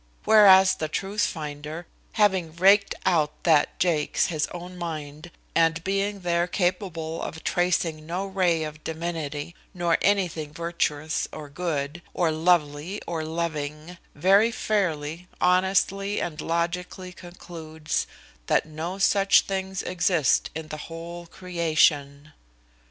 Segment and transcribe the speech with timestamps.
[0.23, 6.47] whereas the truth finder, having raked out that jakes, his own mind, and being there
[6.47, 13.23] capable of tracing no ray of divinity, nor anything virtuous or good, or lovely, or
[13.23, 18.07] loving, very fairly, honestly, and logically concludes
[18.47, 22.33] that no such things exist in the whole creation.